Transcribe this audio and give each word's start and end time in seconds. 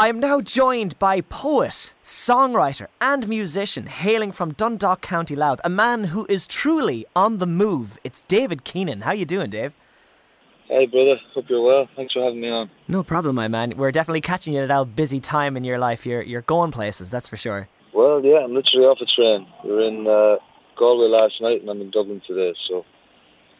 I'm 0.00 0.20
now 0.20 0.40
joined 0.40 0.96
by 1.00 1.22
poet, 1.22 1.92
songwriter, 2.04 2.86
and 3.00 3.28
musician 3.28 3.86
hailing 3.86 4.30
from 4.30 4.52
Dundalk, 4.52 5.00
County 5.00 5.34
Louth, 5.34 5.60
a 5.64 5.68
man 5.68 6.04
who 6.04 6.24
is 6.28 6.46
truly 6.46 7.04
on 7.16 7.38
the 7.38 7.48
move. 7.48 7.98
It's 8.04 8.20
David 8.20 8.62
Keenan. 8.62 9.00
How 9.00 9.10
you 9.10 9.24
doing, 9.24 9.50
Dave? 9.50 9.74
Hey, 10.68 10.86
brother. 10.86 11.16
Hope 11.34 11.46
you're 11.48 11.62
well. 11.62 11.88
Thanks 11.96 12.12
for 12.12 12.22
having 12.22 12.40
me 12.40 12.48
on. 12.48 12.70
No 12.86 13.02
problem, 13.02 13.34
my 13.34 13.48
man. 13.48 13.74
We're 13.76 13.90
definitely 13.90 14.20
catching 14.20 14.54
you 14.54 14.62
at 14.62 14.70
a 14.70 14.84
busy 14.84 15.18
time 15.18 15.56
in 15.56 15.64
your 15.64 15.80
life. 15.80 16.06
You're 16.06 16.22
you're 16.22 16.42
going 16.42 16.70
places, 16.70 17.10
that's 17.10 17.26
for 17.26 17.36
sure. 17.36 17.68
Well, 17.92 18.24
yeah, 18.24 18.44
I'm 18.44 18.54
literally 18.54 18.86
off 18.86 18.98
a 19.00 19.06
train. 19.06 19.48
We 19.64 19.70
were 19.72 19.82
in 19.82 20.08
uh, 20.08 20.36
Galway 20.76 21.08
last 21.08 21.40
night, 21.40 21.60
and 21.60 21.68
I'm 21.68 21.80
in 21.80 21.90
Dublin 21.90 22.22
today. 22.24 22.54
So 22.68 22.84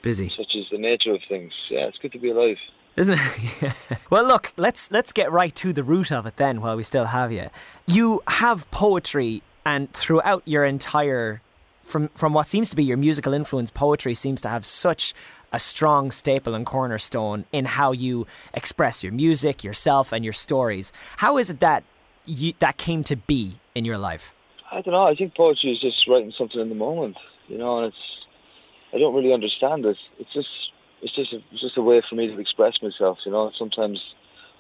busy. 0.03 0.29
Such 0.29 0.55
is 0.55 0.67
the 0.71 0.79
nature 0.79 1.13
of 1.15 1.21
things. 1.29 1.53
Yeah, 1.69 1.89
it's 1.89 1.99
good 1.99 2.13
to 2.13 2.21
be 2.21 2.31
alive 2.31 2.59
isn't 2.99 3.19
it? 3.19 3.73
well, 4.11 4.25
look, 4.25 4.53
let's 4.57 4.91
let's 4.91 5.13
get 5.13 5.31
right 5.31 5.55
to 5.57 5.73
the 5.73 5.85
root 5.85 6.11
of 6.11 6.27
it 6.27 6.37
then, 6.37 6.61
while 6.61 6.77
we 6.77 6.83
still 6.83 7.07
have 7.07 7.33
you. 7.33 7.49
You 7.87 8.23
have 8.27 8.69
poetry, 8.71 9.43
and 9.65 9.91
throughout 9.93 10.43
your 10.45 10.65
entire, 10.65 11.41
from 11.83 12.09
from 12.09 12.33
what 12.33 12.49
seems 12.49 12.71
to 12.71 12.77
be 12.77 12.85
your 12.85 12.97
musical 12.97 13.33
influence, 13.33 13.71
poetry 13.71 14.15
seems 14.15 14.41
to 14.43 14.49
have 14.49 14.67
such 14.67 15.15
a 15.53 15.61
strong 15.61 16.11
staple 16.11 16.55
and 16.55 16.67
cornerstone 16.67 17.45
in 17.53 17.65
how 17.65 17.93
you 17.93 18.27
express 18.53 19.03
your 19.03 19.13
music, 19.13 19.65
yourself, 19.65 20.13
and 20.13 20.25
your 20.25 20.35
stories. 20.35 20.93
How 21.17 21.39
is 21.39 21.49
it 21.49 21.61
that 21.61 21.85
you, 22.27 22.53
that 22.59 22.77
came 22.77 23.03
to 23.05 23.17
be 23.17 23.59
in 23.75 23.85
your 23.85 23.97
life? 23.97 24.35
I 24.71 24.83
don't 24.83 24.93
know. 24.93 25.05
I 25.05 25.15
think 25.15 25.35
poetry 25.35 25.73
is 25.73 25.81
just 25.81 26.07
writing 26.07 26.33
something 26.37 26.61
in 26.61 26.69
the 26.69 26.75
moment, 26.75 27.17
you 27.47 27.57
know, 27.59 27.79
and 27.79 27.87
it's. 27.87 27.97
I 28.93 28.99
don't 28.99 29.15
really 29.15 29.35
understand 29.35 29.85
it. 29.85 29.99
It's 30.19 30.33
just 30.33 30.49
it's 31.03 31.15
just 31.15 31.33
a, 31.33 31.39
it's 31.53 31.61
just 31.61 31.77
a 31.77 31.83
way 31.83 32.03
for 32.09 32.15
me 32.15 32.27
to 32.27 32.39
express 32.39 32.75
myself. 32.83 33.19
You 33.25 33.33
know, 33.33 33.51
sometimes, 33.59 34.01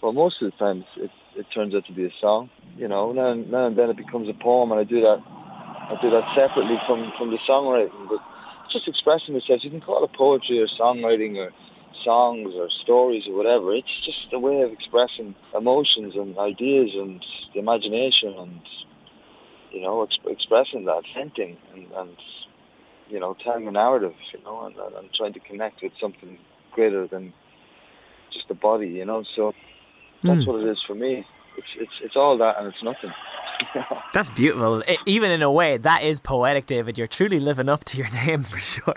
well, 0.02 0.12
most 0.12 0.40
of 0.40 0.50
the 0.50 0.56
time, 0.56 0.84
it, 0.96 1.10
it 1.36 1.46
turns 1.54 1.74
out 1.74 1.86
to 1.86 1.92
be 1.92 2.04
a 2.04 2.12
song. 2.20 2.50
You 2.76 2.88
know, 2.88 3.12
now 3.12 3.32
and, 3.32 3.50
now 3.50 3.66
and 3.66 3.76
then 3.76 3.90
it 3.90 3.96
becomes 3.96 4.28
a 4.28 4.34
poem, 4.42 4.70
and 4.70 4.80
I 4.80 4.84
do 4.84 5.00
that. 5.00 5.18
I 5.26 5.94
do 6.02 6.10
that 6.10 6.24
separately 6.36 6.76
from 6.86 7.12
from 7.18 7.30
the 7.30 7.38
songwriting, 7.48 8.08
but 8.08 8.20
just 8.72 8.86
expressing 8.86 9.34
myself. 9.34 9.64
You 9.64 9.70
can 9.70 9.80
call 9.80 10.04
it 10.04 10.12
poetry 10.12 10.60
or 10.60 10.68
songwriting 10.78 11.36
or 11.36 11.50
songs 12.04 12.52
or 12.54 12.68
stories 12.82 13.24
or 13.28 13.34
whatever. 13.34 13.74
It's 13.74 13.88
just 14.04 14.32
a 14.32 14.38
way 14.38 14.60
of 14.62 14.70
expressing 14.72 15.34
emotions 15.56 16.14
and 16.14 16.38
ideas 16.38 16.90
and 16.94 17.24
the 17.54 17.60
imagination 17.60 18.34
and 18.38 18.60
you 19.72 19.82
know 19.82 20.06
exp- 20.06 20.30
expressing 20.30 20.84
that, 20.84 21.02
venting 21.16 21.56
and, 21.74 21.86
and 21.92 22.16
you 23.08 23.20
know, 23.20 23.36
telling 23.42 23.66
a 23.68 23.70
narrative, 23.70 24.14
you 24.32 24.42
know, 24.44 24.66
and, 24.66 24.76
and 24.96 25.12
trying 25.14 25.32
to 25.32 25.40
connect 25.40 25.82
with 25.82 25.92
something 26.00 26.38
greater 26.72 27.06
than 27.06 27.32
just 28.32 28.48
the 28.48 28.54
body, 28.54 28.88
you 28.88 29.04
know. 29.04 29.24
So 29.34 29.52
that's 30.22 30.40
mm. 30.40 30.46
what 30.46 30.60
it 30.60 30.68
is 30.68 30.78
for 30.86 30.94
me. 30.94 31.24
It's 31.56 31.68
it's 31.76 31.92
it's 32.02 32.16
all 32.16 32.38
that 32.38 32.56
and 32.58 32.68
it's 32.68 32.82
nothing. 32.82 33.12
That's 34.12 34.30
beautiful. 34.30 34.82
It, 34.82 34.98
even 35.04 35.32
in 35.32 35.42
a 35.42 35.50
way, 35.50 35.78
that 35.78 36.04
is 36.04 36.20
poetic, 36.20 36.66
David. 36.66 36.96
You're 36.96 37.08
truly 37.08 37.40
living 37.40 37.68
up 37.68 37.84
to 37.86 37.98
your 37.98 38.08
name 38.10 38.42
for 38.44 38.58
sure. 38.58 38.94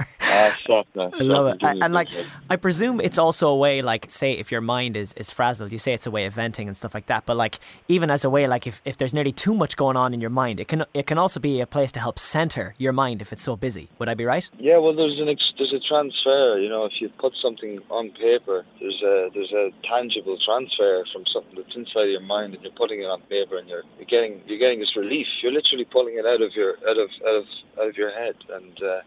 I 1.19 1.23
love 1.23 1.47
it. 1.47 1.57
And, 1.61 1.83
and 1.83 1.93
like, 1.93 2.09
I 2.49 2.55
presume 2.55 3.01
it's 3.01 3.17
also 3.17 3.49
a 3.49 3.57
way, 3.57 3.81
like, 3.81 4.09
say, 4.09 4.33
if 4.33 4.51
your 4.51 4.61
mind 4.61 4.95
is, 4.95 5.13
is 5.13 5.31
frazzled, 5.31 5.71
you 5.71 5.77
say 5.77 5.93
it's 5.93 6.07
a 6.07 6.11
way 6.11 6.25
of 6.25 6.33
venting 6.33 6.67
and 6.67 6.75
stuff 6.75 6.93
like 6.93 7.07
that. 7.07 7.25
But 7.25 7.37
like, 7.37 7.59
even 7.87 8.09
as 8.09 8.23
a 8.25 8.29
way, 8.29 8.47
like, 8.47 8.67
if, 8.67 8.81
if 8.85 8.97
there's 8.97 9.13
nearly 9.13 9.31
too 9.31 9.53
much 9.53 9.75
going 9.75 9.97
on 9.97 10.13
in 10.13 10.21
your 10.21 10.29
mind, 10.29 10.59
it 10.59 10.67
can 10.67 10.85
it 10.93 11.05
can 11.07 11.17
also 11.17 11.39
be 11.39 11.61
a 11.61 11.67
place 11.67 11.91
to 11.93 11.99
help 11.99 12.17
center 12.19 12.73
your 12.77 12.93
mind 12.93 13.21
if 13.21 13.31
it's 13.33 13.43
so 13.43 13.55
busy. 13.55 13.89
Would 13.99 14.09
I 14.09 14.13
be 14.13 14.25
right? 14.25 14.49
Yeah. 14.57 14.77
Well, 14.77 14.95
there's 14.95 15.19
an 15.19 15.29
ex- 15.29 15.53
there's 15.57 15.73
a 15.73 15.79
transfer. 15.79 16.59
You 16.59 16.69
know, 16.69 16.85
if 16.85 17.01
you 17.01 17.09
put 17.09 17.33
something 17.41 17.79
on 17.89 18.11
paper, 18.11 18.65
there's 18.79 19.01
a 19.01 19.29
there's 19.33 19.51
a 19.51 19.71
tangible 19.83 20.37
transfer 20.43 21.03
from 21.11 21.25
something 21.25 21.55
that's 21.55 21.75
inside 21.75 22.05
your 22.05 22.21
mind, 22.21 22.53
and 22.53 22.63
you're 22.63 22.73
putting 22.73 23.01
it 23.01 23.05
on 23.05 23.21
paper, 23.21 23.57
and 23.57 23.67
you're, 23.67 23.83
you're 23.97 24.05
getting 24.05 24.41
you're 24.47 24.59
getting 24.59 24.79
this 24.79 24.95
relief. 24.95 25.27
You're 25.41 25.51
literally 25.51 25.85
pulling 25.85 26.17
it 26.17 26.25
out 26.25 26.41
of 26.41 26.53
your 26.53 26.77
out 26.89 26.97
of 26.97 27.09
out 27.27 27.35
of 27.35 27.45
out 27.79 27.87
of 27.89 27.97
your 27.97 28.11
head, 28.11 28.35
and 28.49 28.83
uh, 28.83 29.01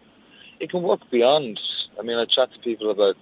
it 0.59 0.69
can 0.69 0.83
work 0.83 1.01
beyond. 1.11 1.59
I 1.99 2.03
mean, 2.03 2.17
I 2.17 2.25
chat 2.25 2.51
to 2.53 2.59
people 2.59 2.91
about 2.91 3.15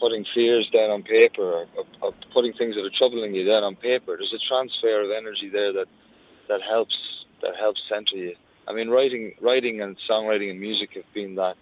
putting 0.00 0.24
fears 0.34 0.68
down 0.72 0.90
on 0.90 1.02
paper 1.02 1.42
or, 1.42 1.66
or, 1.76 1.84
or 2.00 2.14
putting 2.32 2.52
things 2.52 2.76
that 2.76 2.84
are 2.84 2.96
troubling 2.96 3.34
you 3.34 3.44
down 3.44 3.64
on 3.64 3.76
paper. 3.76 4.16
There's 4.16 4.32
a 4.32 4.48
transfer 4.48 5.04
of 5.04 5.10
energy 5.10 5.48
there 5.48 5.72
that 5.72 5.86
that 6.48 6.62
helps 6.62 6.96
that 7.42 7.56
helps 7.56 7.82
center 7.88 8.16
you. 8.16 8.34
I 8.66 8.72
mean, 8.72 8.88
writing 8.88 9.34
writing 9.40 9.80
and 9.80 9.96
songwriting 10.08 10.50
and 10.50 10.60
music 10.60 10.90
have 10.94 11.12
been 11.14 11.34
that 11.36 11.56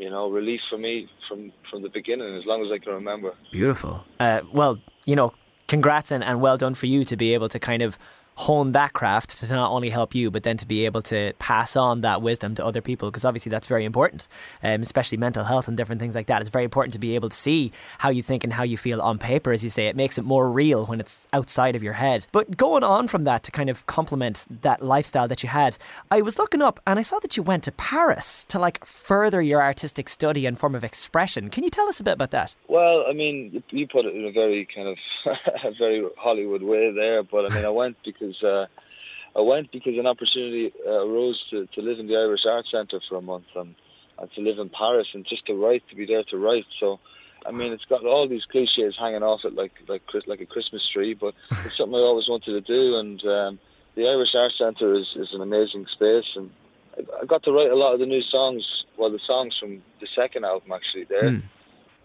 you 0.00 0.08
know, 0.08 0.30
relief 0.30 0.62
for 0.70 0.78
me 0.78 1.08
from 1.28 1.52
from 1.70 1.82
the 1.82 1.90
beginning, 1.90 2.34
as 2.34 2.46
long 2.46 2.64
as 2.64 2.72
I 2.72 2.78
can 2.78 2.94
remember. 2.94 3.34
Beautiful. 3.52 4.02
Uh, 4.18 4.40
well, 4.50 4.78
you 5.04 5.14
know, 5.14 5.34
congrats 5.68 6.10
and, 6.10 6.24
and 6.24 6.40
well 6.40 6.56
done 6.56 6.74
for 6.74 6.86
you 6.86 7.04
to 7.04 7.16
be 7.18 7.34
able 7.34 7.50
to 7.50 7.58
kind 7.58 7.82
of 7.82 7.98
hone 8.36 8.72
that 8.72 8.92
craft 8.92 9.38
to 9.40 9.46
not 9.48 9.70
only 9.70 9.90
help 9.90 10.14
you, 10.14 10.30
but 10.30 10.42
then 10.42 10.56
to 10.56 10.66
be 10.66 10.84
able 10.86 11.02
to 11.02 11.32
pass 11.38 11.76
on 11.76 12.00
that 12.00 12.22
wisdom 12.22 12.54
to 12.54 12.64
other 12.64 12.80
people, 12.80 13.10
because 13.10 13.24
obviously 13.24 13.50
that's 13.50 13.68
very 13.68 13.84
important, 13.84 14.28
um, 14.62 14.82
especially 14.82 15.18
mental 15.18 15.44
health 15.44 15.68
and 15.68 15.76
different 15.76 16.00
things 16.00 16.14
like 16.14 16.26
that. 16.26 16.40
It's 16.40 16.50
very 16.50 16.64
important 16.64 16.92
to 16.94 16.98
be 16.98 17.14
able 17.14 17.28
to 17.28 17.36
see 17.36 17.72
how 17.98 18.10
you 18.10 18.22
think 18.22 18.44
and 18.44 18.52
how 18.52 18.62
you 18.62 18.76
feel 18.76 19.00
on 19.00 19.18
paper, 19.18 19.52
as 19.52 19.62
you 19.62 19.70
say. 19.70 19.86
It 19.88 19.96
makes 19.96 20.18
it 20.18 20.24
more 20.24 20.50
real 20.50 20.86
when 20.86 21.00
it's 21.00 21.28
outside 21.32 21.76
of 21.76 21.82
your 21.82 21.94
head. 21.94 22.26
But 22.32 22.56
going 22.56 22.84
on 22.84 23.08
from 23.08 23.24
that 23.24 23.42
to 23.44 23.50
kind 23.50 23.70
of 23.70 23.86
complement 23.86 24.46
that 24.62 24.82
lifestyle 24.82 25.28
that 25.28 25.42
you 25.42 25.48
had, 25.48 25.76
I 26.10 26.22
was 26.22 26.38
looking 26.38 26.62
up 26.62 26.80
and 26.86 26.98
I 26.98 27.02
saw 27.02 27.18
that 27.20 27.36
you 27.36 27.42
went 27.42 27.64
to 27.64 27.72
Paris 27.72 28.44
to 28.46 28.58
like 28.58 28.84
further 28.84 29.42
your 29.42 29.62
artistic 29.62 30.08
study 30.08 30.46
and 30.46 30.58
form 30.58 30.74
of 30.74 30.84
expression. 30.84 31.50
Can 31.50 31.64
you 31.64 31.70
tell 31.70 31.88
us 31.88 32.00
a 32.00 32.04
bit 32.04 32.14
about 32.14 32.30
that? 32.30 32.54
Well, 32.68 33.04
I 33.08 33.12
mean, 33.12 33.62
you 33.70 33.86
put 33.86 34.06
it 34.06 34.14
in 34.14 34.24
a 34.24 34.32
very 34.32 34.66
kind 34.74 34.88
of 34.88 34.98
very 35.78 36.04
Hollywood 36.16 36.62
way 36.62 36.92
there, 36.92 37.22
but 37.22 37.50
I 37.50 37.54
mean, 37.54 37.64
I 37.64 37.70
went 37.70 37.96
because 38.04 38.19
because 38.20 38.42
uh, 38.42 38.66
I 39.36 39.40
went 39.40 39.70
because 39.72 39.96
an 39.96 40.06
opportunity 40.06 40.72
uh, 40.86 41.06
arose 41.06 41.42
to, 41.50 41.66
to 41.66 41.82
live 41.82 41.98
in 41.98 42.06
the 42.06 42.16
Irish 42.16 42.46
Arts 42.46 42.70
Centre 42.70 43.00
for 43.08 43.16
a 43.16 43.22
month 43.22 43.46
and, 43.54 43.74
and 44.18 44.32
to 44.32 44.40
live 44.40 44.58
in 44.58 44.68
Paris 44.68 45.08
and 45.14 45.24
just 45.24 45.46
to 45.46 45.54
write, 45.54 45.82
to 45.88 45.96
be 45.96 46.06
there 46.06 46.24
to 46.24 46.36
write. 46.36 46.66
So, 46.78 46.98
I 47.46 47.52
mean, 47.52 47.72
it's 47.72 47.84
got 47.84 48.04
all 48.04 48.28
these 48.28 48.44
cliches 48.44 48.96
hanging 48.98 49.22
off 49.22 49.44
it 49.44 49.54
like 49.54 49.72
like 49.88 50.02
like 50.26 50.40
a 50.40 50.46
Christmas 50.46 50.86
tree, 50.92 51.14
but 51.14 51.34
it's 51.50 51.76
something 51.76 51.94
I 51.94 52.02
always 52.02 52.28
wanted 52.28 52.52
to 52.52 52.60
do. 52.60 52.96
And 52.96 53.24
um, 53.24 53.58
the 53.94 54.08
Irish 54.08 54.34
Arts 54.34 54.58
Centre 54.58 54.94
is, 54.94 55.08
is 55.16 55.32
an 55.32 55.40
amazing 55.40 55.86
space, 55.86 56.36
and 56.36 56.50
I, 56.98 57.22
I 57.22 57.24
got 57.24 57.42
to 57.44 57.52
write 57.52 57.70
a 57.70 57.76
lot 57.76 57.94
of 57.94 58.00
the 58.00 58.06
new 58.06 58.22
songs, 58.22 58.84
well, 58.98 59.10
the 59.10 59.20
songs 59.26 59.56
from 59.58 59.82
the 60.00 60.08
second 60.14 60.44
album 60.44 60.72
actually 60.72 61.04
there, 61.04 61.30
mm. 61.30 61.42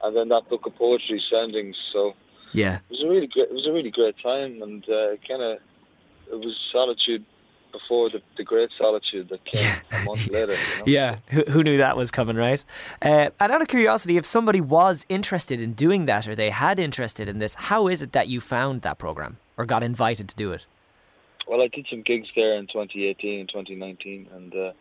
and 0.04 0.16
then 0.16 0.30
that 0.30 0.48
book 0.48 0.66
of 0.68 0.76
poetry, 0.76 1.22
Soundings. 1.30 1.76
So 1.92 2.14
yeah, 2.54 2.76
it 2.76 2.92
was 2.92 3.04
a 3.04 3.08
really 3.08 3.28
great, 3.28 3.50
it 3.50 3.54
was 3.54 3.68
a 3.68 3.74
really 3.74 3.92
great 3.92 4.16
time, 4.22 4.62
and 4.62 4.88
uh, 4.88 5.16
kind 5.28 5.42
of 5.42 5.58
it 6.32 6.40
was 6.40 6.58
solitude 6.72 7.26
before 7.72 8.10
the, 8.10 8.22
the 8.38 8.44
great 8.44 8.70
solitude 8.78 9.28
that 9.30 9.44
came 9.46 9.70
a 9.92 10.04
month 10.06 10.28
later. 10.30 10.54
You 10.54 10.78
know? 10.78 10.84
Yeah, 10.86 11.18
who, 11.28 11.44
who 11.44 11.64
knew 11.64 11.78
that 11.78 11.98
was 11.98 12.10
coming, 12.10 12.38
right? 12.38 12.64
Uh, 13.02 13.30
and 13.40 13.52
out 13.52 13.62
of 13.62 13.68
curiosity, 13.68 14.18
if 14.18 14.26
somebody 14.26 14.62
was 14.62 15.06
interested 15.10 15.60
in 15.60 15.74
doing 15.74 16.06
that 16.06 16.28
or 16.28 16.36
they 16.36 16.52
had 16.52 16.80
interested 16.80 17.28
in 17.28 17.40
this, 17.40 17.56
how 17.56 17.88
is 17.88 18.02
it 18.02 18.14
that 18.14 18.28
you 18.28 18.40
found 18.40 18.82
that 18.82 18.98
program 18.98 19.38
or 19.58 19.66
got 19.66 19.84
invited 19.84 20.30
to 20.30 20.36
do 20.36 20.52
it? 20.52 20.66
Well, 21.48 21.62
I 21.62 21.68
did 21.68 21.86
some 21.90 22.02
gigs 22.02 22.30
there 22.36 22.56
in 22.56 22.68
2018 22.68 23.42
and 23.42 23.50
2019, 23.50 24.30
and 24.34 24.56
uh, 24.56 24.72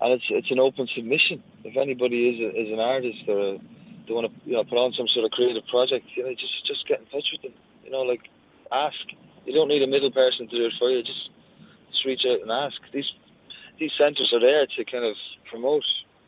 and 0.00 0.12
it's 0.12 0.24
it's 0.30 0.50
an 0.50 0.58
open 0.58 0.88
submission. 0.94 1.42
If 1.64 1.76
anybody 1.76 2.30
is 2.30 2.40
a, 2.40 2.60
is 2.60 2.72
an 2.72 2.80
artist 2.80 3.28
or 3.28 3.58
they 4.06 4.14
want 4.14 4.32
to 4.32 4.48
you 4.48 4.56
know 4.56 4.64
put 4.64 4.78
on 4.78 4.92
some 4.94 5.08
sort 5.08 5.26
of 5.26 5.32
creative 5.32 5.66
project, 5.66 6.06
you 6.14 6.22
know, 6.22 6.32
just 6.32 6.64
just 6.66 6.86
get 6.88 7.00
in 7.00 7.06
touch 7.06 7.28
with 7.32 7.42
them. 7.42 7.52
You 7.84 7.90
know, 7.90 8.00
like 8.00 8.22
ask 8.72 8.96
you 9.46 9.54
don't 9.54 9.68
need 9.68 9.82
a 9.82 9.86
middle 9.86 10.10
person 10.10 10.48
to 10.48 10.56
do 10.56 10.66
it 10.66 10.72
for 10.78 10.90
you. 10.90 11.02
Just 11.02 11.30
just 11.90 12.04
reach 12.04 12.26
out 12.28 12.40
and 12.40 12.50
ask. 12.50 12.76
These 12.92 13.12
these 13.78 13.92
centres 13.96 14.32
are 14.32 14.40
there 14.40 14.66
to 14.66 14.84
kind 14.84 15.04
of 15.04 15.16
promote 15.48 15.84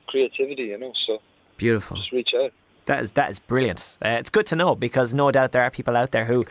creativity, 0.07 0.65
you 0.65 0.79
know. 0.79 0.93
So 1.07 1.21
beautiful. 1.57 1.97
Just 1.97 2.13
reach 2.13 2.35
out. 2.35 2.53
That 2.87 3.03
is 3.03 3.13
that 3.13 3.31
is 3.31 3.39
brilliant. 3.39 3.99
Uh, 4.03 4.17
it's 4.19 4.31
good 4.31 4.47
to 4.47 4.57
know 4.57 4.75
because 4.75 5.13
no 5.13 5.31
doubt 5.31 5.53
there 5.53 5.63
are 5.63 5.71
people 5.71 5.95
out 5.95 6.13
there 6.13 6.25
who, 6.25 6.47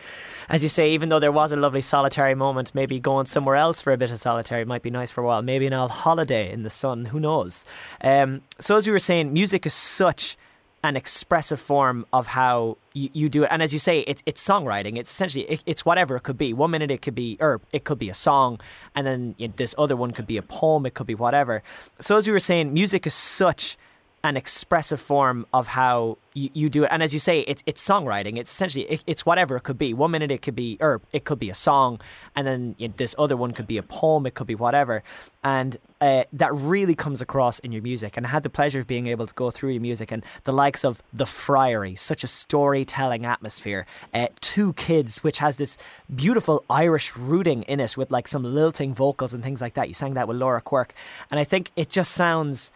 as 0.48 0.62
you 0.62 0.68
say, 0.68 0.92
even 0.92 1.08
though 1.08 1.18
there 1.18 1.32
was 1.32 1.50
a 1.50 1.56
lovely 1.56 1.80
solitary 1.80 2.36
moment, 2.36 2.76
maybe 2.76 3.00
going 3.00 3.26
somewhere 3.26 3.56
else 3.56 3.80
for 3.80 3.92
a 3.92 3.96
bit 3.96 4.12
of 4.12 4.20
solitary 4.20 4.64
might 4.64 4.82
be 4.82 4.90
nice 4.90 5.10
for 5.10 5.22
a 5.22 5.26
while. 5.26 5.42
Maybe 5.42 5.66
an 5.66 5.72
old 5.72 5.90
holiday 5.90 6.52
in 6.52 6.62
the 6.62 6.70
sun. 6.70 7.06
Who 7.06 7.18
knows? 7.18 7.64
Um, 8.02 8.42
so 8.60 8.76
as 8.76 8.86
we 8.86 8.92
were 8.92 9.00
saying, 9.00 9.32
music 9.32 9.66
is 9.66 9.74
such 9.74 10.36
an 10.84 10.96
expressive 10.96 11.58
form 11.58 12.06
of 12.12 12.28
how 12.28 12.78
you, 12.92 13.10
you, 13.12 13.28
do 13.28 13.42
it. 13.42 13.48
And 13.50 13.62
as 13.62 13.72
you 13.72 13.78
say, 13.78 14.00
it's 14.00 14.22
it's 14.26 14.46
songwriting. 14.46 14.96
It's 14.96 15.10
essentially 15.10 15.44
it, 15.44 15.62
it's 15.66 15.84
whatever 15.84 16.16
it 16.16 16.20
could 16.20 16.38
be. 16.38 16.52
One 16.52 16.70
minute 16.70 16.90
it 16.90 17.02
could 17.02 17.14
be, 17.14 17.36
or 17.40 17.60
it 17.72 17.84
could 17.84 17.98
be 17.98 18.08
a 18.08 18.14
song, 18.14 18.60
and 18.94 19.06
then 19.06 19.34
you 19.38 19.48
know, 19.48 19.54
this 19.56 19.74
other 19.76 19.96
one 19.96 20.12
could 20.12 20.26
be 20.26 20.36
a 20.36 20.42
poem. 20.42 20.86
It 20.86 20.94
could 20.94 21.06
be 21.06 21.14
whatever. 21.14 21.62
So 22.00 22.16
as 22.16 22.26
we 22.26 22.32
were 22.32 22.38
saying, 22.38 22.72
music 22.72 23.06
is 23.06 23.14
such 23.14 23.76
an 24.24 24.36
expressive 24.36 25.00
form 25.00 25.46
of 25.52 25.68
how 25.68 26.18
you, 26.34 26.50
you 26.52 26.68
do 26.68 26.84
it. 26.84 26.88
And 26.90 27.02
as 27.02 27.12
you 27.12 27.20
say, 27.20 27.40
it's 27.40 27.62
it's 27.66 27.86
songwriting. 27.86 28.36
It's 28.36 28.50
essentially 28.50 28.84
it, 28.84 29.04
it's 29.06 29.24
whatever 29.24 29.56
it 29.56 29.62
could 29.62 29.78
be. 29.78 29.94
One 29.94 30.10
minute 30.10 30.30
it 30.30 30.42
could 30.42 30.56
be, 30.56 30.76
or 30.80 31.00
it 31.12 31.24
could 31.24 31.38
be 31.38 31.50
a 31.50 31.54
song, 31.54 32.00
and 32.34 32.46
then 32.46 32.74
you 32.78 32.88
know, 32.88 32.94
this 32.96 33.14
other 33.18 33.36
one 33.36 33.52
could 33.52 33.66
be 33.66 33.78
a 33.78 33.82
poem. 33.82 34.26
It 34.26 34.34
could 34.34 34.46
be 34.46 34.54
whatever, 34.54 35.02
and 35.44 35.76
uh, 36.00 36.24
that 36.32 36.52
really 36.54 36.94
comes 36.94 37.20
across 37.20 37.58
in 37.60 37.72
your 37.72 37.82
music. 37.82 38.16
And 38.16 38.26
I 38.26 38.30
had 38.30 38.42
the 38.42 38.50
pleasure 38.50 38.80
of 38.80 38.86
being 38.86 39.06
able 39.06 39.26
to 39.26 39.34
go 39.34 39.50
through 39.50 39.70
your 39.70 39.82
music 39.82 40.12
and 40.12 40.24
the 40.44 40.52
likes 40.52 40.84
of 40.84 41.02
the 41.12 41.26
Friary, 41.26 41.94
such 41.94 42.24
a 42.24 42.28
storytelling 42.28 43.24
atmosphere. 43.24 43.86
Uh, 44.14 44.28
Two 44.40 44.72
Kids, 44.74 45.22
which 45.22 45.38
has 45.38 45.56
this 45.56 45.76
beautiful 46.14 46.64
Irish 46.70 47.16
rooting 47.16 47.62
in 47.62 47.80
it 47.80 47.96
with 47.96 48.10
like 48.10 48.26
some 48.28 48.42
lilting 48.42 48.94
vocals 48.94 49.32
and 49.32 49.42
things 49.42 49.60
like 49.60 49.74
that. 49.74 49.88
You 49.88 49.94
sang 49.94 50.14
that 50.14 50.26
with 50.26 50.36
Laura 50.36 50.60
Quirk, 50.60 50.92
and 51.30 51.38
I 51.38 51.44
think 51.44 51.70
it 51.76 51.88
just 51.88 52.12
sounds 52.12 52.72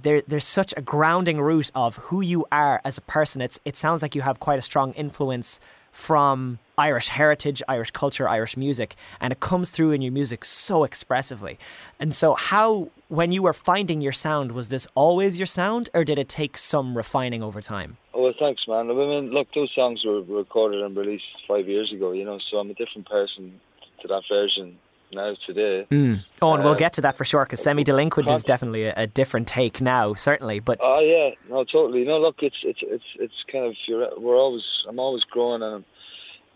there 0.00 0.22
there's 0.26 0.44
such 0.44 0.74
a 0.76 0.82
grounding 0.82 1.40
root 1.40 1.70
of 1.74 1.96
who 1.96 2.20
you 2.20 2.46
are 2.52 2.80
as 2.84 2.98
a 2.98 3.02
person. 3.02 3.40
It's 3.40 3.58
it 3.64 3.76
sounds 3.76 4.02
like 4.02 4.14
you 4.14 4.22
have 4.22 4.40
quite 4.40 4.58
a 4.58 4.62
strong 4.62 4.92
influence 4.92 5.60
from 5.96 6.58
Irish 6.76 7.08
heritage, 7.08 7.62
Irish 7.68 7.90
culture, 7.90 8.28
Irish 8.28 8.54
music, 8.56 8.96
and 9.18 9.32
it 9.32 9.40
comes 9.40 9.70
through 9.70 9.92
in 9.92 10.02
your 10.02 10.12
music 10.12 10.44
so 10.44 10.84
expressively. 10.84 11.58
And 11.98 12.14
so, 12.14 12.34
how 12.34 12.90
when 13.08 13.32
you 13.32 13.42
were 13.42 13.54
finding 13.54 14.02
your 14.02 14.12
sound, 14.12 14.52
was 14.52 14.68
this 14.68 14.86
always 14.94 15.38
your 15.38 15.46
sound, 15.46 15.88
or 15.94 16.04
did 16.04 16.18
it 16.18 16.28
take 16.28 16.58
some 16.58 16.96
refining 16.96 17.42
over 17.42 17.62
time? 17.62 17.96
Oh, 18.12 18.24
well, 18.24 18.34
thanks, 18.38 18.68
man. 18.68 18.90
I 18.90 18.94
mean, 18.94 19.30
look, 19.30 19.48
those 19.54 19.72
songs 19.74 20.04
were 20.04 20.20
recorded 20.22 20.82
and 20.82 20.94
released 20.94 21.24
five 21.48 21.66
years 21.66 21.92
ago, 21.92 22.12
you 22.12 22.24
know, 22.24 22.38
so 22.50 22.58
I'm 22.58 22.70
a 22.70 22.74
different 22.74 23.08
person 23.08 23.58
to 24.02 24.08
that 24.08 24.22
version 24.28 24.78
now 25.12 25.34
today. 25.46 25.86
Mm. 25.90 26.24
Oh, 26.42 26.54
and 26.54 26.62
uh, 26.62 26.66
we'll 26.66 26.74
get 26.74 26.92
to 26.94 27.00
that 27.02 27.16
for 27.16 27.24
sure 27.24 27.44
because 27.44 27.62
Semi 27.62 27.84
Delinquent 27.84 28.30
is 28.30 28.42
definitely 28.42 28.84
a, 28.84 28.94
a, 28.96 29.06
different 29.06 29.48
take 29.48 29.80
now, 29.80 30.14
certainly. 30.14 30.60
But 30.60 30.78
oh 30.82 31.00
yeah, 31.00 31.30
no, 31.48 31.64
totally. 31.64 32.04
No, 32.04 32.18
look, 32.18 32.36
it's 32.42 32.56
it's 32.62 32.80
it's 32.82 33.04
it's 33.16 33.44
kind 33.50 33.64
of 33.66 33.74
you're, 33.86 34.08
we're 34.18 34.36
always 34.36 34.64
I'm 34.88 34.98
always 34.98 35.24
growing 35.24 35.62
and. 35.62 35.84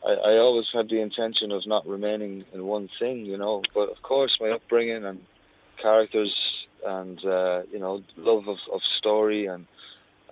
I, 0.02 0.12
I 0.12 0.38
always 0.38 0.64
had 0.72 0.88
the 0.88 0.98
intention 0.98 1.52
of 1.52 1.66
not 1.66 1.86
remaining 1.86 2.46
in 2.54 2.64
one 2.64 2.88
thing, 2.98 3.26
you 3.26 3.36
know. 3.36 3.60
But 3.74 3.90
of 3.90 4.00
course, 4.00 4.34
my 4.40 4.48
upbringing 4.48 5.04
and 5.04 5.20
characters 5.76 6.34
and 6.86 7.24
uh, 7.24 7.62
you 7.72 7.78
know 7.78 8.02
love 8.16 8.48
of, 8.48 8.58
of 8.72 8.80
story 8.98 9.46
and 9.46 9.66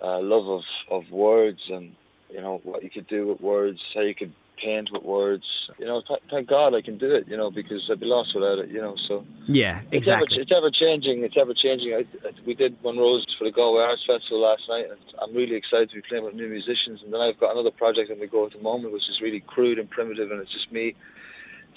uh, 0.01 0.19
love 0.21 0.47
of, 0.47 0.63
of 0.89 1.11
words 1.11 1.61
and 1.69 1.93
you 2.29 2.41
know 2.41 2.61
what 2.63 2.83
you 2.83 2.89
could 2.89 3.07
do 3.07 3.27
with 3.27 3.41
words, 3.41 3.79
how 3.93 4.01
you 4.01 4.15
could 4.15 4.33
paint 4.61 4.89
with 4.91 5.03
words. 5.03 5.43
You 5.77 5.85
know, 5.85 6.01
th- 6.07 6.21
thank 6.29 6.47
God 6.47 6.73
I 6.73 6.81
can 6.81 6.97
do 6.97 7.13
it. 7.13 7.27
You 7.27 7.37
know, 7.37 7.51
because 7.51 7.87
I'd 7.89 7.99
be 7.99 8.05
lost 8.05 8.33
without 8.33 8.59
it. 8.59 8.69
You 8.69 8.81
know, 8.81 8.95
so 9.07 9.25
yeah, 9.47 9.81
exactly. 9.91 10.37
It's 10.39 10.51
ever, 10.51 10.67
it's 10.67 10.81
ever 10.81 10.91
changing. 10.91 11.23
It's 11.23 11.37
ever 11.37 11.53
changing. 11.53 11.93
I, 11.93 12.27
I, 12.27 12.31
we 12.45 12.53
did 12.53 12.75
One 12.81 12.97
Rose 12.97 13.25
for 13.37 13.45
the 13.45 13.51
Galway 13.51 13.83
Arts 13.83 14.03
Festival 14.05 14.41
last 14.41 14.63
night, 14.69 14.85
and 14.89 14.99
I'm 15.21 15.35
really 15.35 15.55
excited 15.55 15.89
to 15.89 15.95
be 15.95 16.01
playing 16.01 16.25
with 16.25 16.35
new 16.35 16.47
musicians. 16.47 17.01
And 17.03 17.13
then 17.13 17.21
I've 17.21 17.39
got 17.39 17.53
another 17.53 17.71
project 17.71 18.11
on 18.11 18.19
the 18.19 18.27
go 18.27 18.45
at 18.45 18.53
the 18.53 18.61
moment, 18.61 18.93
which 18.93 19.09
is 19.09 19.21
really 19.21 19.39
crude 19.41 19.79
and 19.79 19.89
primitive, 19.89 20.31
and 20.31 20.41
it's 20.41 20.51
just 20.53 20.71
me 20.71 20.95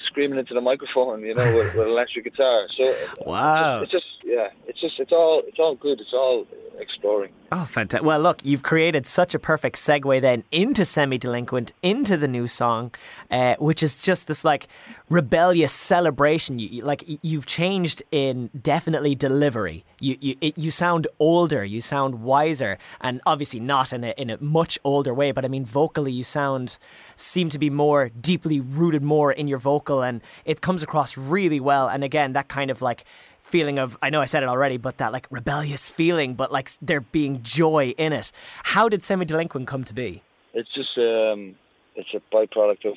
screaming 0.06 0.38
into 0.38 0.54
the 0.54 0.60
microphone, 0.60 1.22
you 1.22 1.34
know, 1.34 1.56
with, 1.56 1.74
with 1.74 1.88
electric 1.88 2.24
guitar. 2.24 2.66
So 2.76 2.94
wow, 3.26 3.82
it's 3.82 3.92
just 3.92 4.06
yeah, 4.32 4.48
it's 4.66 4.80
just 4.80 4.98
it's 4.98 5.12
all 5.12 5.42
it's 5.46 5.58
all 5.58 5.74
good. 5.74 6.00
It's 6.00 6.14
all 6.14 6.46
exploring. 6.78 7.32
Oh, 7.54 7.66
fantastic! 7.66 8.06
Well, 8.06 8.18
look, 8.18 8.42
you've 8.42 8.62
created 8.62 9.06
such 9.06 9.34
a 9.34 9.38
perfect 9.38 9.76
segue 9.76 10.22
then 10.22 10.42
into 10.50 10.86
semi-delinquent, 10.86 11.72
into 11.82 12.16
the 12.16 12.26
new 12.26 12.46
song, 12.46 12.94
uh, 13.30 13.56
which 13.58 13.82
is 13.82 14.00
just 14.00 14.28
this 14.28 14.42
like 14.42 14.68
rebellious 15.10 15.70
celebration. 15.70 16.58
You, 16.58 16.82
like 16.82 17.04
you've 17.20 17.44
changed 17.44 18.02
in 18.10 18.48
definitely 18.58 19.14
delivery. 19.14 19.84
You 20.00 20.16
you 20.18 20.36
it, 20.40 20.56
you 20.56 20.70
sound 20.70 21.06
older, 21.18 21.62
you 21.62 21.82
sound 21.82 22.22
wiser, 22.22 22.78
and 23.02 23.20
obviously 23.26 23.60
not 23.60 23.92
in 23.92 24.02
a 24.02 24.14
in 24.16 24.30
a 24.30 24.38
much 24.40 24.78
older 24.82 25.12
way. 25.12 25.32
But 25.32 25.44
I 25.44 25.48
mean, 25.48 25.66
vocally, 25.66 26.12
you 26.12 26.24
sound 26.24 26.78
seem 27.16 27.50
to 27.50 27.58
be 27.58 27.68
more 27.68 28.08
deeply 28.08 28.60
rooted 28.60 29.02
more 29.02 29.30
in 29.30 29.46
your 29.46 29.58
vocal, 29.58 30.00
and 30.02 30.22
it 30.46 30.62
comes 30.62 30.82
across 30.82 31.18
really 31.18 31.60
well. 31.60 31.86
And 31.88 32.02
again, 32.02 32.32
that 32.32 32.48
kind 32.48 32.70
of 32.70 32.80
like 32.80 33.04
feeling 33.42 33.78
of 33.78 33.96
I 34.02 34.10
know 34.10 34.20
I 34.20 34.26
said 34.26 34.42
it 34.42 34.48
already, 34.48 34.76
but 34.76 34.98
that 34.98 35.12
like 35.12 35.26
rebellious 35.30 35.90
feeling, 35.90 36.34
but 36.34 36.50
like 36.52 36.70
there 36.80 37.00
being 37.00 37.42
joy 37.42 37.94
in 37.98 38.12
it. 38.12 38.32
How 38.62 38.88
did 38.88 39.02
Semi 39.02 39.24
Delinquent 39.24 39.66
come 39.66 39.84
to 39.84 39.94
be? 39.94 40.22
It's 40.54 40.72
just 40.72 40.96
um, 40.98 41.54
it's 41.94 42.14
a 42.14 42.20
byproduct 42.34 42.84
of 42.84 42.96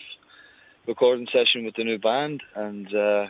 recording 0.87 1.27
session 1.31 1.65
with 1.65 1.75
the 1.75 1.83
new 1.83 1.97
band, 1.97 2.43
and 2.55 2.93
uh, 2.93 3.27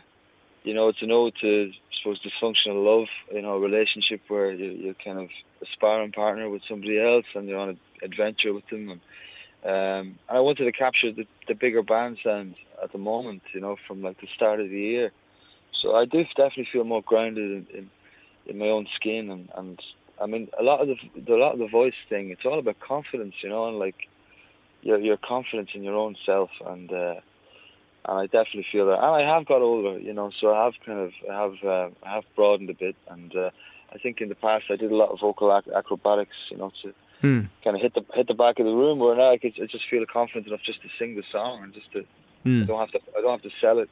you 0.64 0.74
know 0.74 0.90
it's 0.90 1.02
an 1.02 1.12
ode 1.12 1.36
to 1.42 1.72
I 1.72 1.96
suppose 1.98 2.22
dysfunctional 2.22 2.86
love, 2.86 3.08
you 3.34 3.42
know, 3.42 3.56
a 3.56 3.60
relationship 3.60 4.22
where 4.28 4.52
you, 4.52 4.72
you're 4.72 4.94
kind 4.94 5.20
of 5.20 5.30
a 5.62 5.66
sparring 5.74 6.12
partner 6.12 6.50
with 6.50 6.62
somebody 6.68 7.00
else, 7.00 7.26
and 7.34 7.48
you're 7.48 7.60
on 7.60 7.70
an 7.70 7.80
adventure 8.04 8.54
with 8.54 8.68
them. 8.70 8.90
And, 8.90 9.02
um, 9.66 10.20
I 10.30 10.40
wanted 10.42 10.66
to 10.66 10.72
capture 10.72 11.12
the, 11.12 11.26
the 11.48 11.56
bigger 11.56 11.82
band 11.82 12.20
sound 12.24 12.56
at 12.84 12.92
the 12.92 13.00
moment, 13.00 13.42
you 13.54 13.62
know, 13.62 13.78
from 13.88 14.04
like 14.04 14.22
the 14.22 14.28
start 14.36 14.60
of 14.60 14.70
the 14.70 14.80
year. 14.80 15.12
So 15.86 15.96
I 15.96 16.06
do 16.06 16.24
definitely 16.36 16.68
feel 16.74 16.84
more 16.84 17.04
grounded 17.04 17.68
in, 17.70 17.78
in, 17.78 17.90
in 18.48 18.58
my 18.58 18.66
own 18.66 18.88
skin, 18.96 19.30
and, 19.30 19.50
and 19.56 19.80
I 20.20 20.26
mean 20.26 20.50
a 20.60 20.64
lot 20.64 20.82
of 20.82 20.88
the 20.88 21.34
a 21.34 21.38
lot 21.38 21.54
of 21.54 21.60
the 21.60 21.68
voice 21.68 21.94
thing. 22.10 22.32
It's 22.32 22.44
all 22.44 22.58
about 22.58 22.80
confidence, 22.80 23.36
you 23.44 23.50
know, 23.50 23.68
and 23.68 23.78
like 23.78 24.08
your 24.82 24.98
your 24.98 25.18
confidence 25.18 25.70
in 25.76 25.84
your 25.84 25.96
own 25.96 26.16
self, 26.26 26.50
and 26.66 26.92
uh, 26.92 27.16
and 28.06 28.20
I 28.20 28.26
definitely 28.26 28.66
feel 28.72 28.88
that. 28.88 28.98
And 28.98 29.16
I 29.16 29.22
have 29.22 29.46
got 29.46 29.62
older, 29.62 30.00
you 30.00 30.12
know, 30.12 30.32
so 30.42 30.56
I 30.56 30.66
have 30.66 30.74
kind 30.84 31.00
of 31.00 31.12
I 31.30 31.34
have 31.34 31.54
uh, 31.64 31.90
I 32.04 32.16
have 32.16 32.24
broadened 32.36 32.72
a 32.72 32.74
bit, 32.74 32.96
and 33.08 33.36
uh, 33.36 33.52
I 33.94 34.00
think 34.00 34.22
in 34.22 34.30
the 34.30 34.36
past 34.36 34.66
I 34.72 34.78
did 34.78 34.92
a 34.92 34.96
lot 34.96 35.12
of 35.12 35.20
vocal 35.20 35.56
ac- 35.56 35.72
acrobatics, 35.72 36.36
you 36.50 36.58
know, 36.58 36.72
to 36.82 36.94
hmm. 37.22 37.42
kind 37.64 37.76
of 37.76 37.82
hit 37.84 37.94
the 37.94 38.04
hit 38.16 38.28
the 38.28 38.34
back 38.34 38.58
of 38.58 38.66
the 38.66 38.74
room. 38.74 38.98
Where 38.98 39.16
now 39.16 39.34
I, 39.34 39.38
could, 39.38 39.54
I 39.62 39.68
just 39.68 39.86
feel 39.88 40.04
confident 40.12 40.48
enough 40.48 40.62
just 40.66 40.82
to 40.82 40.88
sing 40.98 41.16
the 41.16 41.24
song 41.32 41.62
and 41.62 41.74
just 41.76 41.92
to 41.92 42.06
hmm. 42.44 42.64
I 42.64 42.66
don't 42.66 42.80
have 42.80 42.92
to 42.92 43.00
I 43.16 43.22
don't 43.22 43.40
have 43.40 43.52
to 43.52 43.56
sell 43.62 43.78
it 43.78 43.90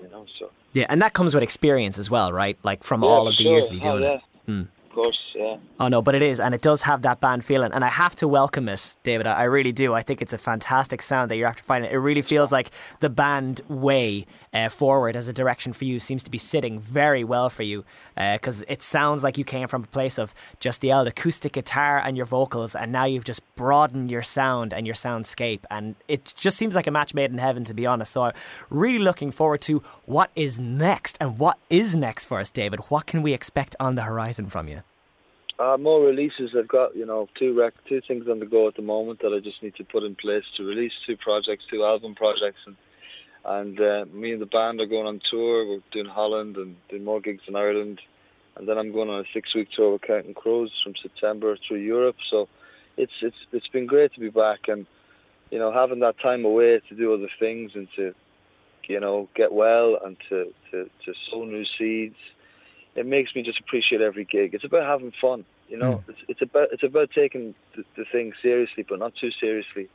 you 0.00 0.08
know. 0.08 0.26
So 0.38 0.50
yeah, 0.72 0.86
and 0.88 1.00
that 1.02 1.12
comes 1.12 1.34
with 1.34 1.42
experience 1.42 1.98
as 1.98 2.10
well, 2.10 2.32
right? 2.32 2.58
Like 2.62 2.84
from 2.84 3.02
yeah, 3.02 3.08
all 3.08 3.28
of 3.28 3.36
the 3.36 3.42
sure. 3.42 3.52
years 3.52 3.68
of 3.68 3.74
you 3.74 3.80
doing 3.80 4.04
oh, 4.04 4.06
yeah. 4.06 4.14
it. 4.14 4.22
Hmm 4.46 4.62
course, 4.94 5.18
yeah. 5.34 5.56
Oh 5.80 5.88
no, 5.88 6.00
but 6.00 6.14
it 6.14 6.22
is, 6.22 6.40
and 6.40 6.54
it 6.54 6.62
does 6.62 6.82
have 6.82 7.02
that 7.02 7.20
band 7.20 7.44
feeling, 7.44 7.72
and 7.72 7.84
I 7.84 7.88
have 7.88 8.14
to 8.16 8.28
welcome 8.28 8.68
it, 8.68 8.96
David. 9.02 9.26
I 9.26 9.44
really 9.44 9.72
do. 9.72 9.92
I 9.94 10.02
think 10.02 10.22
it's 10.22 10.32
a 10.32 10.38
fantastic 10.38 11.02
sound 11.02 11.30
that 11.30 11.36
you're 11.36 11.48
after 11.48 11.62
finding. 11.62 11.90
It 11.90 11.96
really 11.96 12.22
feels 12.22 12.52
like 12.52 12.70
the 13.00 13.10
band 13.10 13.60
way 13.68 14.26
uh, 14.52 14.68
forward 14.68 15.16
as 15.16 15.28
a 15.28 15.32
direction 15.32 15.72
for 15.72 15.84
you 15.84 15.98
seems 15.98 16.22
to 16.22 16.30
be 16.30 16.38
sitting 16.38 16.78
very 16.78 17.24
well 17.24 17.50
for 17.50 17.64
you, 17.64 17.84
because 18.14 18.62
uh, 18.62 18.66
it 18.68 18.82
sounds 18.82 19.24
like 19.24 19.36
you 19.36 19.44
came 19.44 19.66
from 19.66 19.82
a 19.82 19.88
place 19.88 20.18
of 20.18 20.32
just 20.60 20.80
the 20.80 20.92
old 20.92 21.08
acoustic 21.08 21.52
guitar 21.52 21.98
and 21.98 22.16
your 22.16 22.26
vocals, 22.26 22.76
and 22.76 22.92
now 22.92 23.04
you've 23.04 23.24
just 23.24 23.42
broadened 23.56 24.10
your 24.10 24.22
sound 24.22 24.72
and 24.72 24.86
your 24.86 24.94
soundscape, 24.94 25.64
and 25.70 25.96
it 26.06 26.32
just 26.36 26.56
seems 26.56 26.76
like 26.76 26.86
a 26.86 26.92
match 26.92 27.14
made 27.14 27.32
in 27.32 27.38
heaven, 27.38 27.64
to 27.64 27.74
be 27.74 27.84
honest. 27.84 28.12
So 28.12 28.22
I'm 28.22 28.34
really 28.70 29.00
looking 29.00 29.32
forward 29.32 29.60
to 29.62 29.82
what 30.06 30.30
is 30.36 30.60
next, 30.60 31.18
and 31.20 31.36
what 31.38 31.58
is 31.68 31.96
next 31.96 32.26
for 32.26 32.38
us, 32.38 32.50
David. 32.50 32.78
What 32.90 33.06
can 33.06 33.22
we 33.22 33.32
expect 33.34 33.74
on 33.80 33.96
the 33.96 34.02
horizon 34.02 34.46
from 34.46 34.68
you? 34.68 34.82
Uh, 35.56 35.76
more 35.76 36.00
releases. 36.00 36.50
I've 36.58 36.66
got 36.66 36.96
you 36.96 37.06
know 37.06 37.28
two 37.38 37.56
rec- 37.56 37.84
two 37.88 38.00
things 38.08 38.26
on 38.28 38.40
the 38.40 38.46
go 38.46 38.66
at 38.66 38.74
the 38.74 38.82
moment 38.82 39.20
that 39.20 39.32
I 39.32 39.38
just 39.38 39.62
need 39.62 39.76
to 39.76 39.84
put 39.84 40.02
in 40.02 40.16
place 40.16 40.42
to 40.56 40.64
release 40.64 40.92
two 41.06 41.16
projects, 41.16 41.64
two 41.70 41.84
album 41.84 42.16
projects, 42.16 42.58
and 42.66 42.76
and 43.44 43.80
uh, 43.80 44.04
me 44.12 44.32
and 44.32 44.42
the 44.42 44.46
band 44.46 44.80
are 44.80 44.86
going 44.86 45.06
on 45.06 45.20
tour. 45.30 45.66
We're 45.68 45.80
doing 45.92 46.06
Holland 46.06 46.56
and 46.56 46.74
doing 46.88 47.04
more 47.04 47.20
gigs 47.20 47.44
in 47.46 47.54
Ireland, 47.54 48.00
and 48.56 48.68
then 48.68 48.78
I'm 48.78 48.92
going 48.92 49.10
on 49.10 49.20
a 49.20 49.24
six 49.32 49.54
week 49.54 49.68
tour 49.70 49.92
with 49.92 50.02
Counting 50.02 50.34
Crows 50.34 50.72
from 50.82 50.94
September 51.00 51.56
through 51.68 51.78
Europe. 51.78 52.16
So 52.30 52.48
it's 52.96 53.12
it's 53.22 53.36
it's 53.52 53.68
been 53.68 53.86
great 53.86 54.12
to 54.14 54.20
be 54.20 54.30
back 54.30 54.66
and 54.66 54.86
you 55.52 55.60
know 55.60 55.72
having 55.72 56.00
that 56.00 56.18
time 56.18 56.44
away 56.44 56.80
to 56.88 56.96
do 56.96 57.14
other 57.14 57.30
things 57.38 57.72
and 57.76 57.86
to 57.94 58.12
you 58.88 58.98
know 58.98 59.28
get 59.36 59.52
well 59.52 59.98
and 60.04 60.16
to 60.30 60.52
to, 60.72 60.90
to 61.04 61.14
sow 61.30 61.44
new 61.44 61.64
seeds 61.78 62.16
it 62.94 63.06
makes 63.06 63.34
me 63.34 63.42
just 63.42 63.60
appreciate 63.60 64.00
every 64.00 64.24
gig. 64.24 64.54
It's 64.54 64.64
about 64.64 64.86
having 64.86 65.12
fun, 65.20 65.44
you 65.68 65.76
know. 65.76 66.02
Mm. 66.06 66.08
It's, 66.08 66.18
it's 66.28 66.42
about 66.42 66.68
it's 66.72 66.82
about 66.82 67.10
taking 67.10 67.54
the, 67.76 67.84
the 67.96 68.04
thing 68.10 68.32
seriously, 68.42 68.84
but 68.88 68.98
not 68.98 69.14
too 69.16 69.30
seriously. 69.32 69.88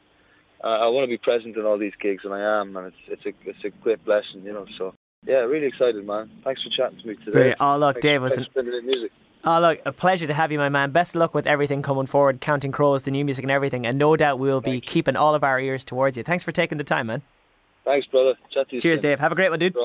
Uh, 0.63 0.67
I 0.67 0.87
want 0.87 1.05
to 1.05 1.07
be 1.07 1.17
present 1.17 1.55
in 1.55 1.65
all 1.65 1.77
these 1.77 1.93
gigs, 1.99 2.25
and 2.25 2.33
I 2.33 2.59
am, 2.59 2.75
and 2.75 2.87
it's 2.87 2.97
it's 3.07 3.25
a 3.25 3.49
it's 3.49 3.63
a 3.63 3.69
great 3.81 4.03
blessing, 4.03 4.43
you 4.43 4.53
know. 4.53 4.65
So 4.77 4.93
yeah, 5.25 5.37
really 5.37 5.67
excited, 5.67 6.05
man. 6.05 6.29
Thanks 6.43 6.63
for 6.63 6.69
chatting 6.69 6.99
to 6.99 7.07
me 7.07 7.15
today. 7.15 7.31
Great. 7.31 7.55
Oh 7.59 7.77
look, 7.77 8.01
Dave, 8.01 8.21
was 8.21 8.37
music. 8.83 9.11
Oh, 9.45 9.61
look, 9.61 9.79
a 9.85 9.93
pleasure 9.93 10.27
to 10.27 10.33
have 10.33 10.51
you, 10.51 10.57
my 10.57 10.67
man. 10.67 10.91
Best 10.91 11.15
of 11.15 11.19
luck 11.19 11.33
with 11.33 11.47
everything 11.47 11.81
coming 11.81 12.07
forward, 12.07 12.41
Counting 12.41 12.73
Crows, 12.73 13.03
the 13.03 13.11
new 13.11 13.23
music 13.23 13.43
and 13.43 13.51
everything. 13.51 13.85
And 13.85 13.97
no 13.97 14.17
doubt 14.17 14.37
we'll 14.37 14.59
be 14.59 14.81
keeping 14.81 15.15
all 15.15 15.33
of 15.33 15.45
our 15.45 15.61
ears 15.61 15.85
towards 15.85 16.17
you. 16.17 16.23
Thanks 16.23 16.43
for 16.43 16.51
taking 16.51 16.77
the 16.77 16.83
time, 16.83 17.07
man. 17.07 17.21
Thanks, 17.85 18.05
brother. 18.07 18.35
Chat 18.51 18.67
to 18.69 18.75
you 18.75 18.81
Cheers, 18.81 18.97
soon. 18.97 19.03
Dave. 19.03 19.19
Have 19.21 19.31
a 19.31 19.35
great 19.35 19.49
one, 19.49 19.59
dude. 19.59 19.75